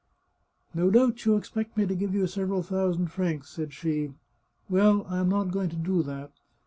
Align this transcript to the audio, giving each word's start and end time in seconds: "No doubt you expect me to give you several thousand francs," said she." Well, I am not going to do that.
"No 0.73 0.89
doubt 0.89 1.25
you 1.25 1.35
expect 1.35 1.77
me 1.77 1.85
to 1.85 1.93
give 1.93 2.15
you 2.15 2.25
several 2.25 2.63
thousand 2.63 3.11
francs," 3.11 3.49
said 3.51 3.71
she." 3.71 4.13
Well, 4.67 5.05
I 5.07 5.19
am 5.19 5.29
not 5.29 5.51
going 5.51 5.69
to 5.69 5.75
do 5.75 6.01
that. 6.01 6.31